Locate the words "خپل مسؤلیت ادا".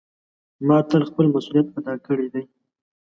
1.09-1.93